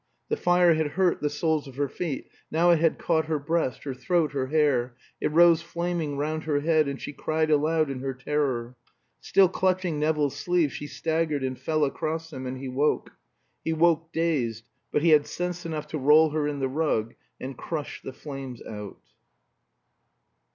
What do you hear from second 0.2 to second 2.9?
The fire had hurt the soles of her feet; now it